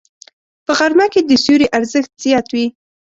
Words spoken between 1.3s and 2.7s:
سیوري ارزښت زیات وي